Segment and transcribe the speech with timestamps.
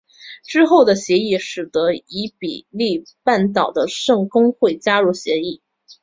[0.43, 5.61] 之后的协商使得伊比利半岛的圣公会加入协议。